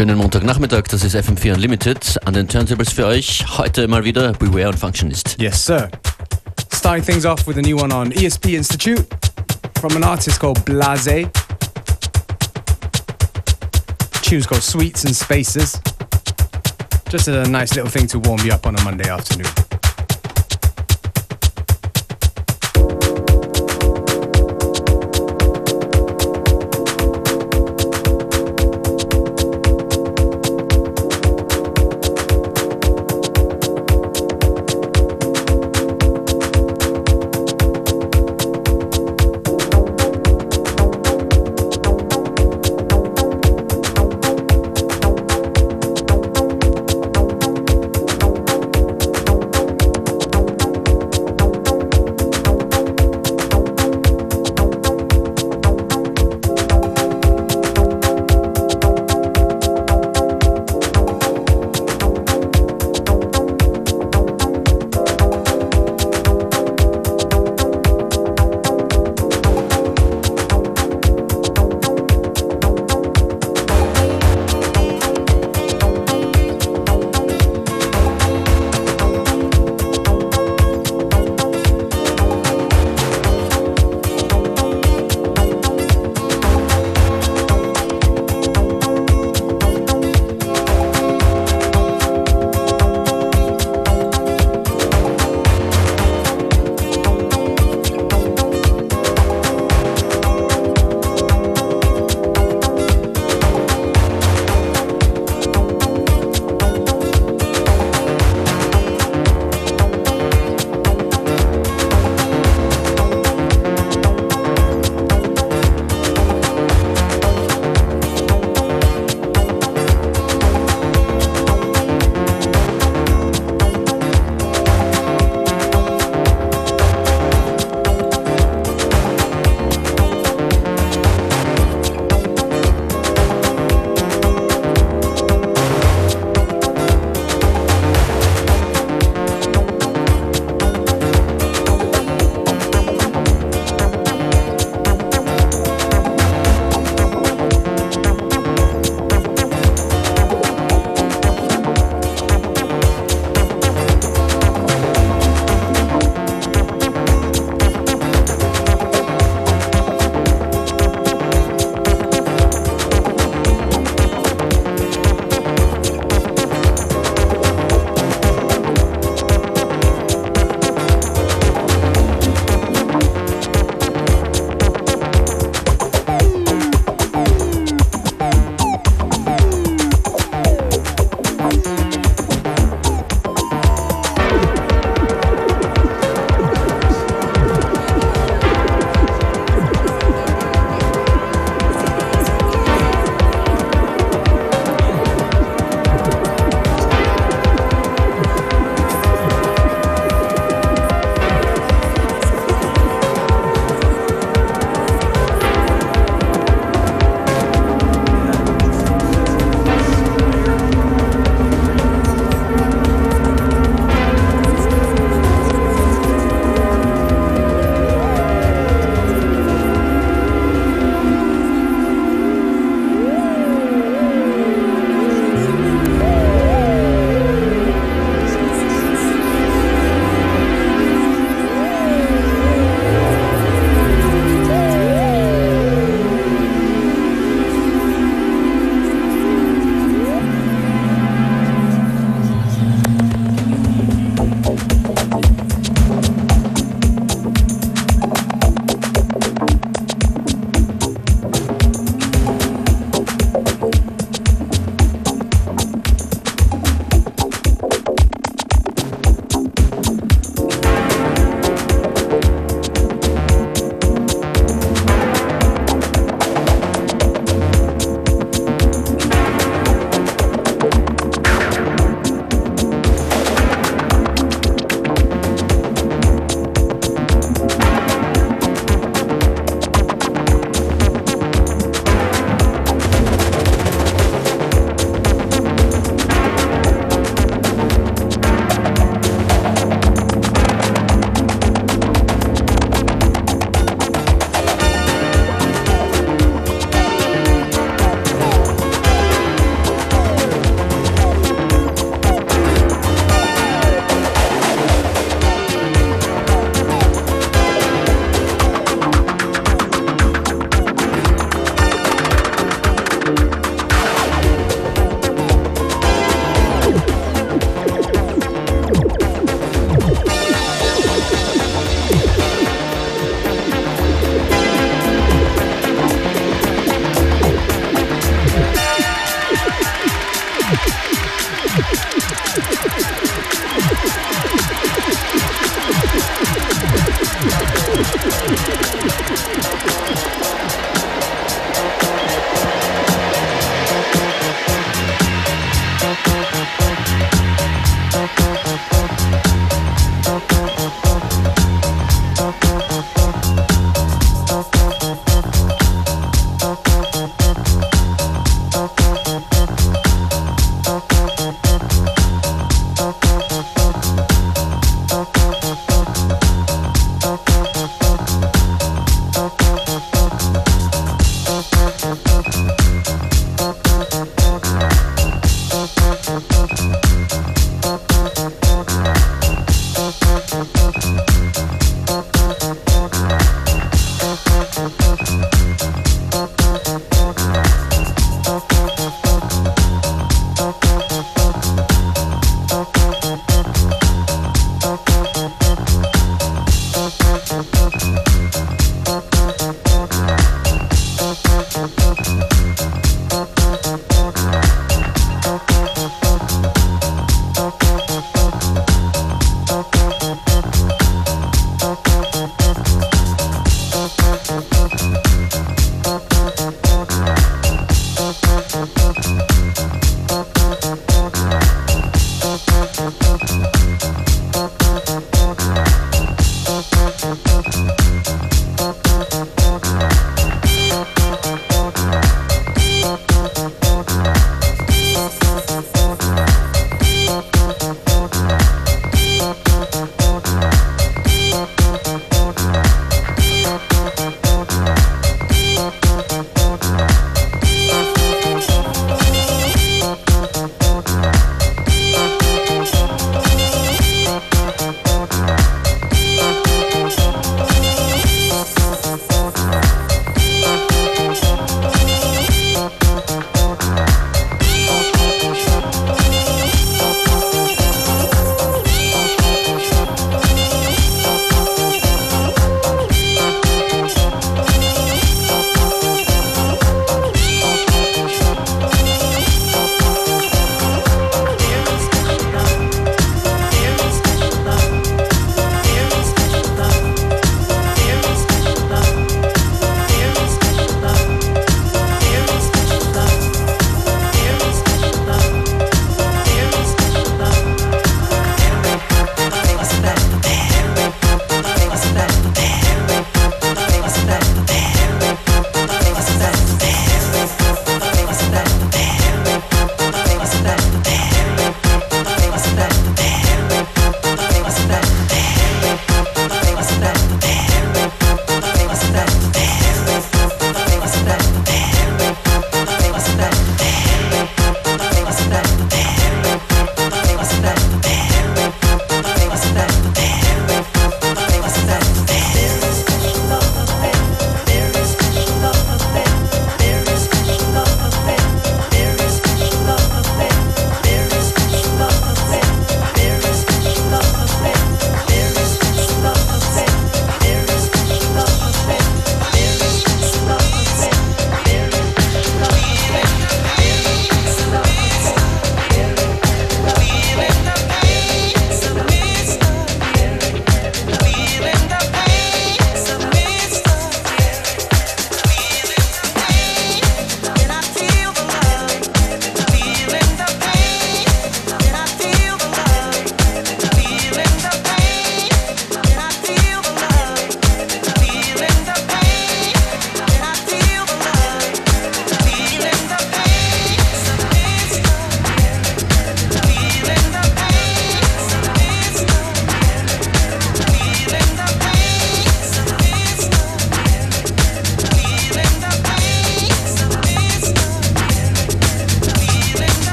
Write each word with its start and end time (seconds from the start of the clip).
Schönen 0.00 0.16
Montagnachmittag, 0.16 0.84
das 0.88 1.04
ist 1.04 1.14
FM4 1.14 1.56
Unlimited. 1.56 2.18
An 2.24 2.32
den 2.32 2.48
Turntables 2.48 2.90
für 2.90 3.04
euch. 3.04 3.44
Heute 3.58 3.86
mal 3.86 4.02
wieder 4.02 4.32
Beware 4.32 4.70
und 4.70 4.78
Functionist. 4.78 5.36
Yes, 5.38 5.66
sir. 5.66 5.90
Starting 6.72 7.04
things 7.04 7.26
off 7.26 7.46
with 7.46 7.58
a 7.58 7.60
new 7.60 7.78
one 7.78 7.94
on 7.94 8.10
ESP 8.10 8.54
Institute 8.54 9.06
from 9.78 9.94
an 9.96 10.02
artist 10.02 10.40
called 10.40 10.64
Blase. 10.64 11.28
Tune's 14.22 14.46
called 14.46 14.62
Sweets 14.62 15.04
and 15.04 15.14
Spaces. 15.14 15.78
Just 17.10 17.28
a 17.28 17.46
nice 17.46 17.74
little 17.74 17.90
thing 17.90 18.06
to 18.06 18.20
warm 18.20 18.40
you 18.42 18.54
up 18.54 18.66
on 18.66 18.76
a 18.76 18.82
Monday 18.82 19.10
afternoon. 19.10 19.59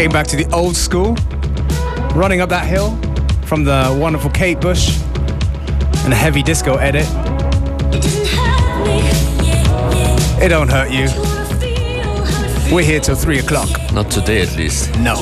Getting 0.00 0.12
back 0.14 0.28
to 0.28 0.36
the 0.36 0.50
old 0.50 0.76
school, 0.76 1.14
running 2.14 2.40
up 2.40 2.48
that 2.48 2.66
hill 2.66 2.96
from 3.44 3.64
the 3.64 3.94
wonderful 4.00 4.30
Kate 4.30 4.58
Bush 4.58 4.98
and 6.04 6.10
a 6.14 6.16
heavy 6.16 6.42
disco 6.42 6.76
edit. 6.76 7.04
It 10.42 10.48
don't 10.48 10.70
hurt 10.70 10.90
you. 10.90 11.04
We're 12.74 12.82
here 12.82 13.00
till 13.00 13.14
three 13.14 13.40
o'clock. 13.40 13.68
Not 13.92 14.10
today 14.10 14.40
at 14.40 14.56
least. 14.56 14.88
No. 15.00 15.16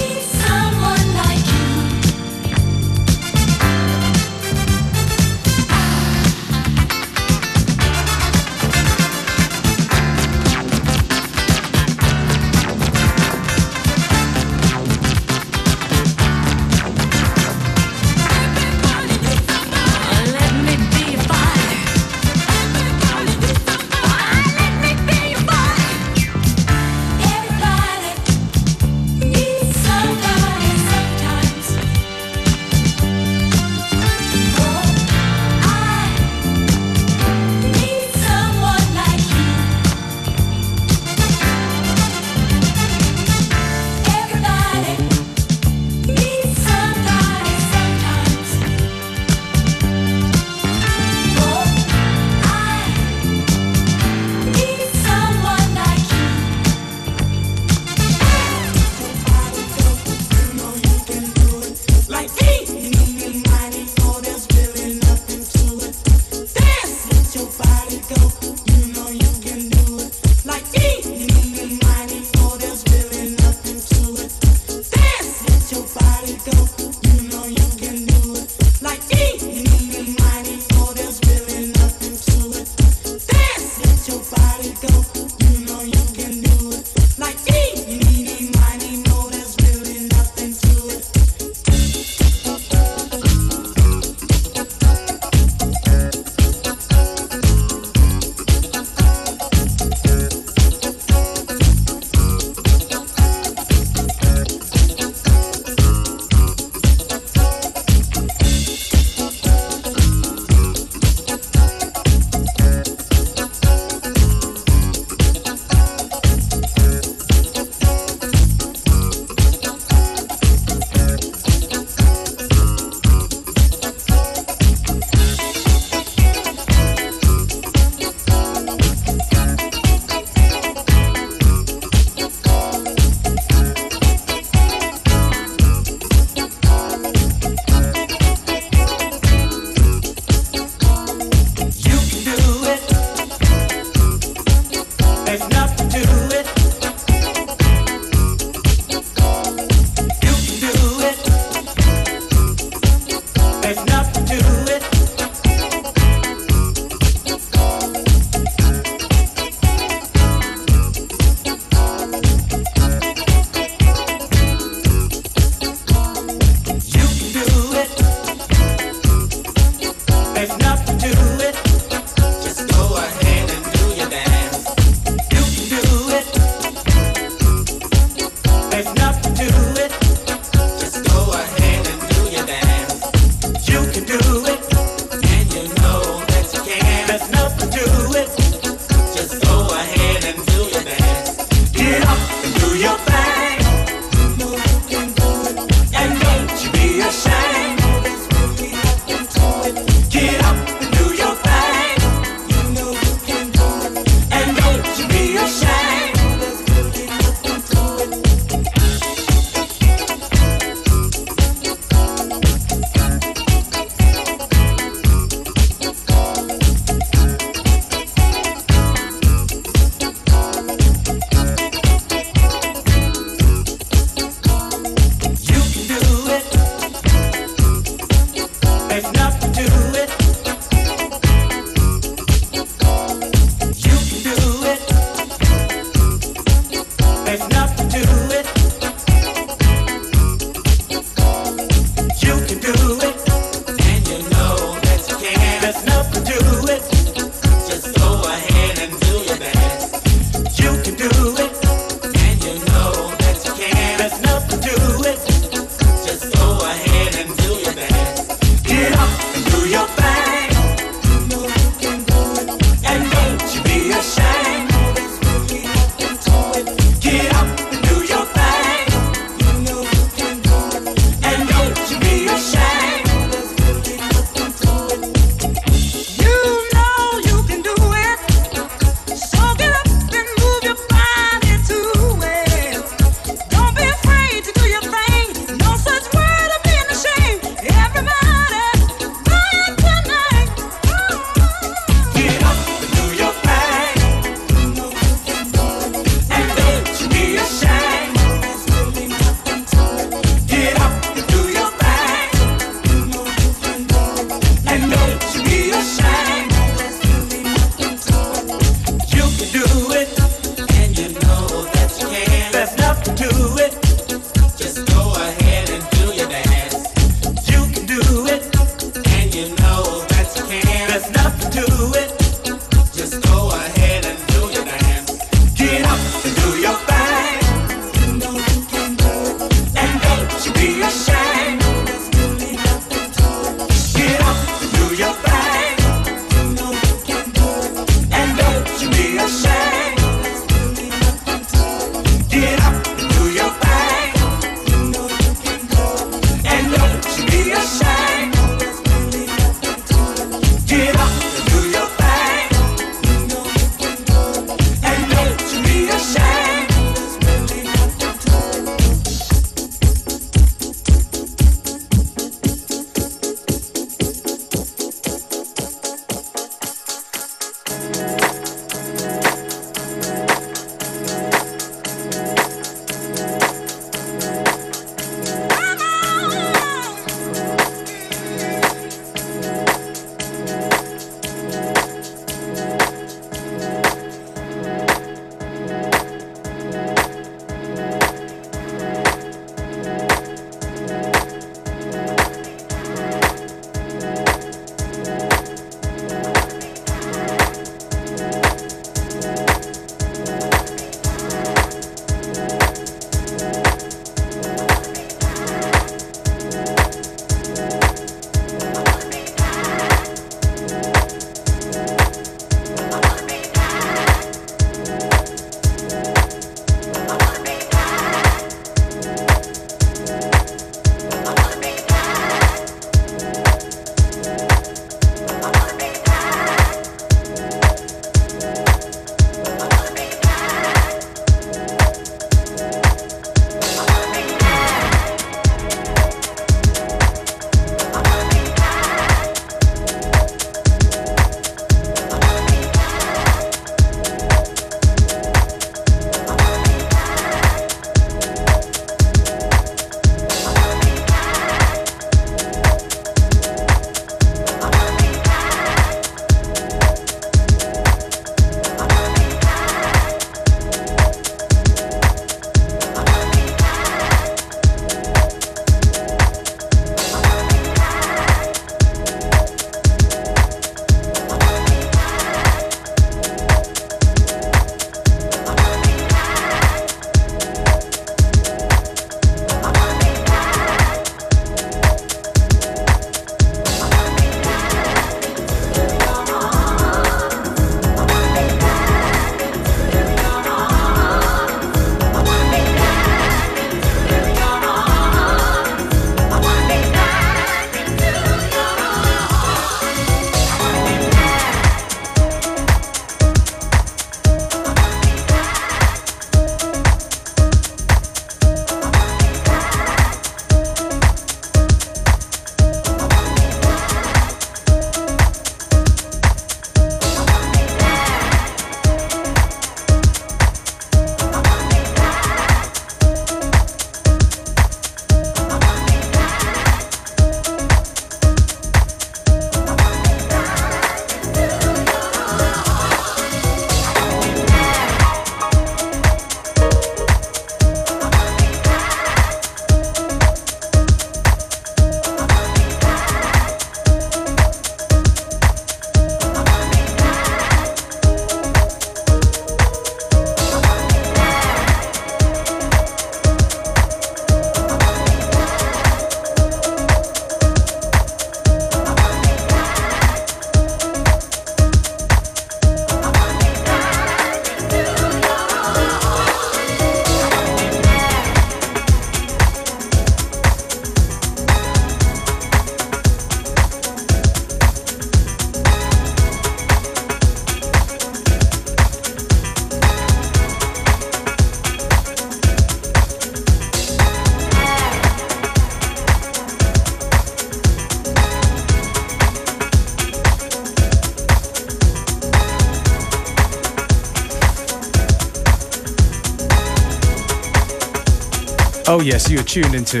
Yes, 599.12 599.28
you 599.28 599.38
are 599.38 599.42
tuned 599.42 599.74
into 599.74 600.00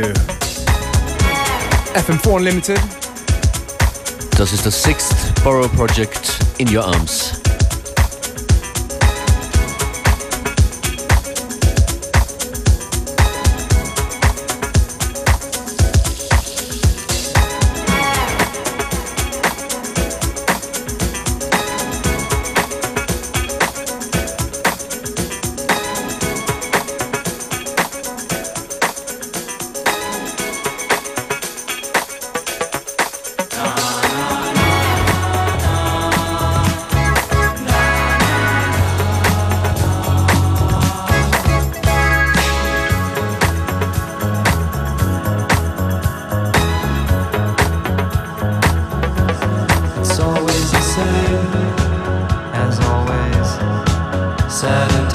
FM4 1.94 2.36
Unlimited. 2.36 2.80
Das 4.38 4.54
ist 4.54 4.64
das 4.64 4.82
Sixth 4.82 5.14
Borough 5.44 5.68
Project 5.68 6.38
in 6.56 6.74
Your 6.74 6.84
Arms. 6.84 7.41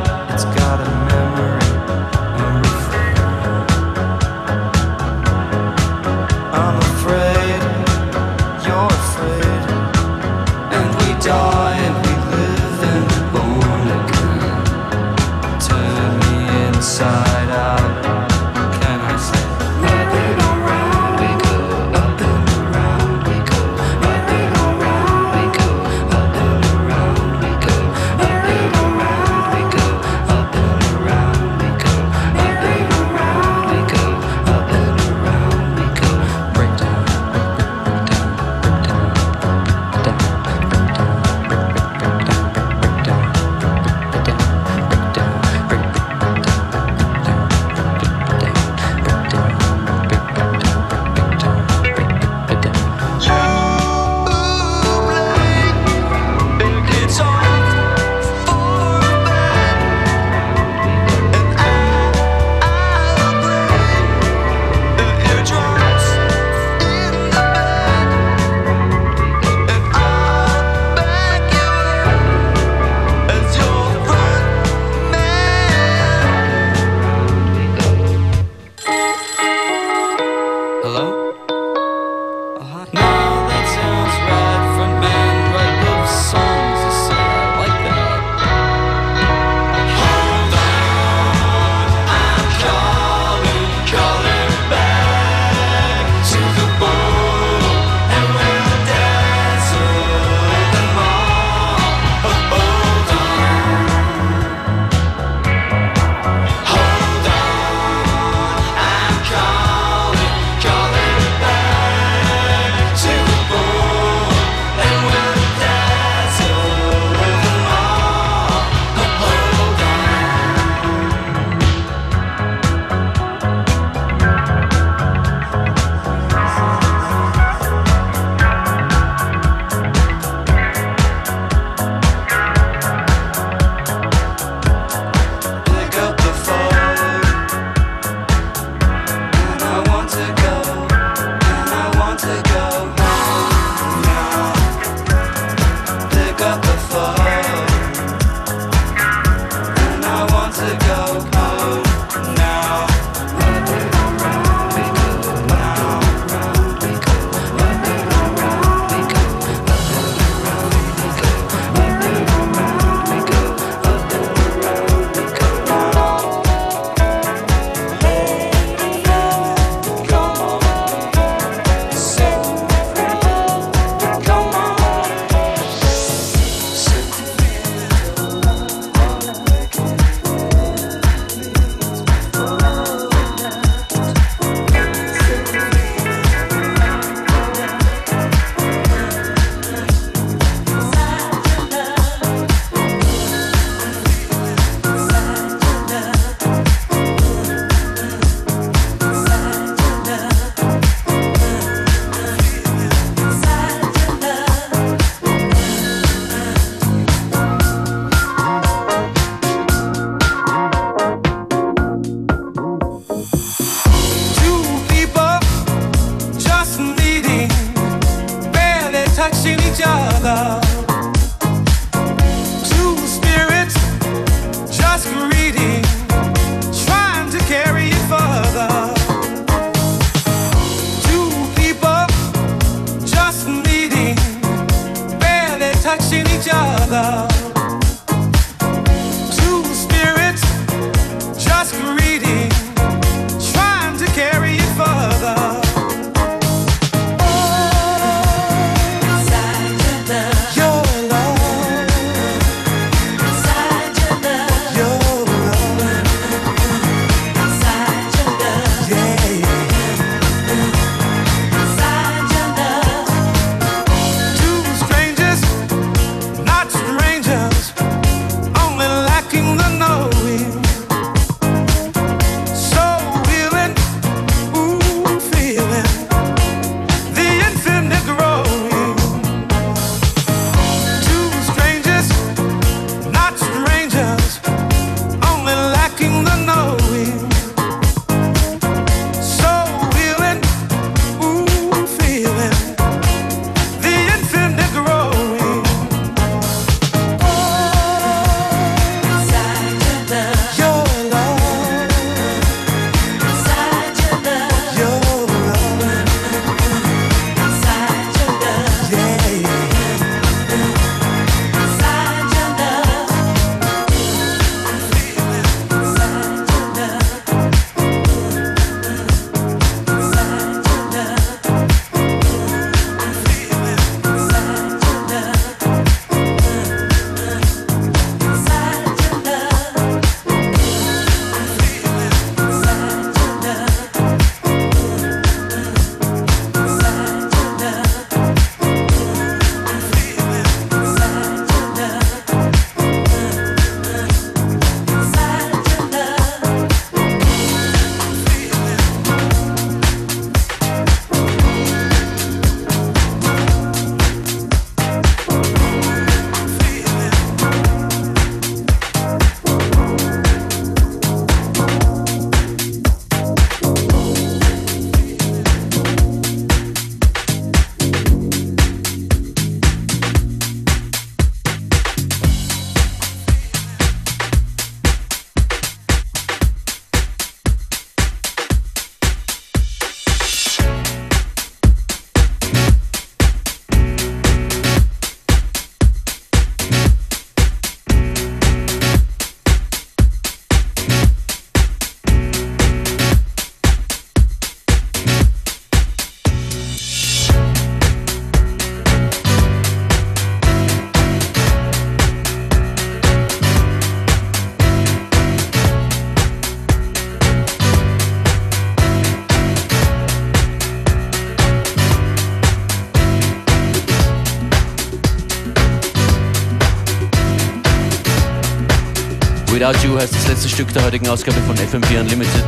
Without 419.61 419.87
You 419.87 419.95
heißt 419.95 420.15
das 420.15 420.27
letzte 420.27 420.49
Stück 420.49 420.73
der 420.73 420.83
heutigen 420.83 421.07
Ausgabe 421.07 421.37
von 421.41 421.55
FM4 421.55 421.99
Unlimited. 421.99 422.43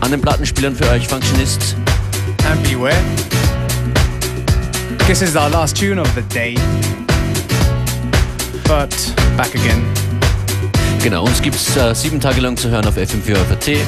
An 0.00 0.10
den 0.10 0.20
Plattenspielern 0.20 0.76
für 0.76 0.86
euch 0.90 1.08
Functionist. 1.08 1.76
And 2.46 2.62
beware. 2.62 2.92
This 5.06 5.22
is 5.22 5.34
our 5.34 5.48
last 5.48 5.80
tune 5.80 5.98
of 5.98 6.06
the 6.14 6.20
day. 6.24 6.56
But 8.64 8.94
back 9.38 9.54
again. 9.54 9.82
Genau, 11.02 11.24
uns 11.24 11.40
gibt 11.40 11.56
es 11.56 11.74
äh, 11.74 11.94
sieben 11.94 12.20
Tage 12.20 12.42
lang 12.42 12.54
zu 12.54 12.68
hören 12.68 12.86
auf 12.86 12.98
FM4 12.98 13.34
FAT. 13.34 13.78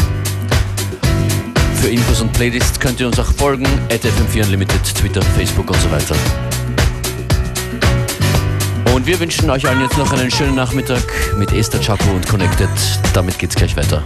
Für 1.82 1.88
Infos 1.88 2.22
und 2.22 2.32
Playlists 2.32 2.80
könnt 2.80 2.98
ihr 2.98 3.08
uns 3.08 3.18
auch 3.18 3.30
folgen, 3.30 3.66
at 3.90 4.00
FM4 4.00 4.44
Unlimited, 4.44 4.82
Twitter, 4.94 5.20
Facebook 5.20 5.70
und 5.70 5.80
so 5.82 5.90
weiter. 5.90 6.16
Und 9.05 9.11
wir 9.11 9.20
wünschen 9.20 9.50
euch 9.50 9.68
allen 9.68 9.82
jetzt 9.82 9.98
noch 9.98 10.11
einen 10.14 10.30
schönen 10.30 10.55
Nachmittag 10.55 11.02
mit 11.36 11.52
Esther 11.52 11.78
Chapo 11.78 12.11
und 12.11 12.26
Connected. 12.26 12.70
Damit 13.12 13.38
geht's 13.38 13.55
gleich 13.55 13.76
weiter. 13.76 14.02